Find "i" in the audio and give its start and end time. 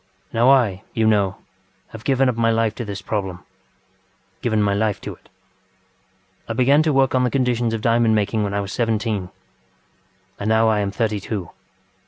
0.49-0.81, 8.55-8.61, 10.69-10.79